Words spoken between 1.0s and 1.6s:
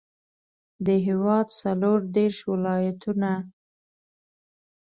هېواد